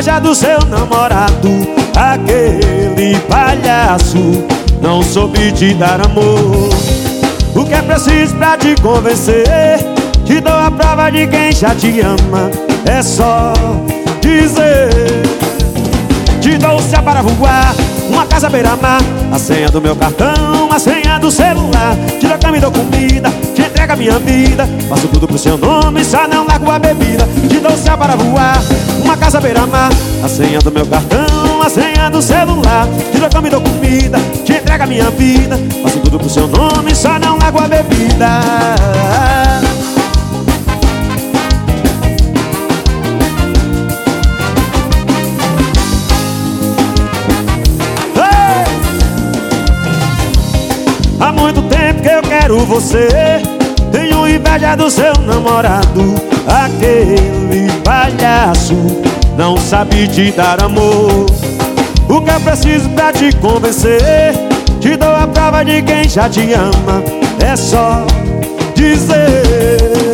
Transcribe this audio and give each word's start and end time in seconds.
inveja 0.00 0.18
do 0.18 0.34
seu 0.34 0.58
namorado 0.66 1.50
Aquele 1.94 3.18
palhaço. 3.28 4.44
Não 4.80 5.02
soube 5.02 5.52
te 5.52 5.74
dar 5.74 6.00
amor. 6.00 6.70
O 7.54 7.64
que 7.66 7.74
é 7.74 7.82
preciso 7.82 8.34
pra 8.36 8.56
te 8.56 8.74
convencer? 8.80 9.44
Te 10.24 10.40
dou 10.40 10.54
a 10.54 10.70
prova 10.70 11.10
de 11.10 11.26
quem 11.26 11.52
já 11.52 11.74
te 11.74 12.00
ama. 12.00 12.50
É 12.86 13.02
só 13.02 13.52
dizer. 14.22 14.90
Te 16.40 16.56
dou 16.56 16.76
o 16.76 16.82
céu 16.82 17.02
para 17.02 17.20
voar. 17.20 17.74
Uma 18.08 18.24
casa 18.24 18.48
beira-mar. 18.48 19.00
A 19.30 19.38
senha 19.38 19.68
do 19.68 19.80
meu 19.80 19.94
cartão 19.94 20.68
A 20.72 20.78
senha 20.78 21.18
do 21.18 21.30
celular. 21.30 21.94
Tira 22.18 22.36
a 22.36 22.38
cama 22.38 22.56
e 22.56 22.60
dou 22.60 22.70
comida. 22.70 23.30
Te 23.49 23.49
entrega 23.90 23.96
minha 23.96 24.18
vida. 24.18 24.68
Faço 24.88 25.08
tudo 25.08 25.26
pro 25.26 25.38
seu 25.38 25.56
nome 25.56 26.04
Só 26.04 26.28
não 26.28 26.46
largo 26.46 26.70
a 26.70 26.78
bebida. 26.78 27.26
Te 27.48 27.58
dou 27.58 27.72
o 27.72 27.76
céu 27.76 27.96
para 27.96 28.16
voar 28.16 28.62
Uma 29.02 29.16
casa 29.16 29.40
beira-mar. 29.40 29.90
A 30.22 30.28
senha 30.28 30.58
do 30.58 30.70
meu 30.70 30.86
cartão 30.86 31.62
A 31.62 31.68
senha 31.68 32.10
do 32.10 32.22
celular. 32.22 32.88
Tira 33.12 33.26
a 33.26 33.30
cama 33.30 33.48
e 33.48 33.50
dou 33.50 33.60
comida 33.60 34.18
Te 34.44 34.52
entrega 34.52 34.86
minha 34.86 35.10
vida. 35.10 35.58
Faço 35.82 35.98
tudo 36.00 36.18
pro 36.18 36.28
seu 36.28 36.46
nome 36.46 36.94
Só 36.94 37.18
não 37.18 37.38
largo 37.38 37.58
a 37.58 37.68
bebida. 37.68 38.40
Há 51.18 51.32
muito 51.32 51.62
tempo 51.62 52.02
que 52.02 52.08
eu 52.08 52.22
quero 52.22 52.58
você 52.64 53.59
Tenho 53.92 54.28
inveja 54.28 54.76
do 54.76 54.90
seu 54.90 55.12
namorado 55.26 56.14
Aquele 56.46 57.70
palhaço. 57.84 58.74
Não 59.36 59.56
sabe 59.56 60.08
te 60.08 60.30
dar 60.32 60.62
amor. 60.62 61.26
O 62.08 62.20
que 62.20 62.30
eu 62.30 62.40
preciso 62.40 62.88
pra 62.90 63.12
te 63.12 63.32
convencer? 63.36 64.34
Te 64.80 64.96
dou 64.96 65.14
a 65.14 65.26
prova 65.26 65.64
de 65.64 65.82
quem 65.82 66.08
já 66.08 66.28
te 66.28 66.52
ama. 66.52 67.02
É 67.40 67.56
só 67.56 68.04
dizer. 68.74 70.10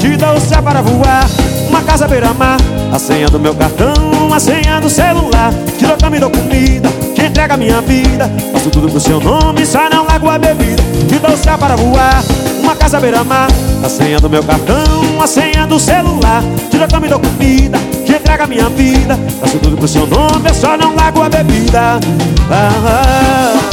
Te 0.00 0.16
dou 0.16 0.34
o 0.34 0.40
céu 0.40 0.62
para 0.62 0.82
voar 0.82 1.26
Uma 1.68 1.82
casa 1.82 2.06
beira-mar. 2.06 2.58
A 2.92 2.98
senha 2.98 3.26
do 3.28 3.40
meu 3.40 3.54
cartão 3.54 3.94
A 4.32 4.38
senha 4.38 4.80
do 4.80 4.90
celular. 4.90 5.52
Te 5.78 5.86
dou 5.86 5.96
cama 5.96 6.18
dou 6.18 6.30
comida 6.30 6.90
entrega 7.34 7.56
minha 7.56 7.80
vida. 7.80 8.30
Faço 8.52 8.70
tudo 8.70 8.88
pro 8.88 9.00
seu 9.00 9.20
nome, 9.20 9.66
só 9.66 9.90
não 9.90 10.06
largo 10.06 10.28
a 10.28 10.38
bebida. 10.38 10.82
Te 11.08 11.18
dou 11.18 11.32
o 11.32 11.36
céu 11.36 11.58
para 11.58 11.76
voar, 11.76 12.22
A 12.84 13.88
senha 13.88 14.20
do 14.20 14.28
meu 14.28 14.42
cartão, 14.44 15.20
a 15.22 15.26
senha 15.26 15.66
do 15.66 15.80
celular. 15.80 16.42
Te 16.70 16.76
dou 16.76 16.86
cama 16.86 17.06
e 17.06 17.08
dou 17.08 17.18
comida, 17.18 17.78
te 18.04 18.12
entrega 18.12 18.46
minha 18.46 18.68
vida. 18.68 19.18
Faço 19.40 19.58
tudo 19.58 19.76
pro 19.76 19.88
seu 19.88 20.06
nome, 20.06 20.50
eu 20.50 20.54
só 20.54 20.76
não 20.76 20.94
largo 20.94 21.22
a 21.22 21.30
bebida. 21.30 21.98
Ah, 22.50 22.70
ah. 22.86 23.63